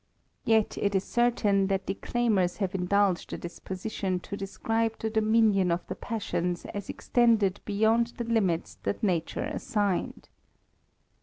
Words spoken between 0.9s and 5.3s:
is certain that dedaimers have indulged a disposition f describe the